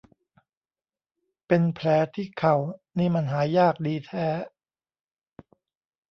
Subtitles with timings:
[1.47, 2.55] เป็นแผลที่เข่า
[2.97, 4.27] นี่มันหายยากดีแท้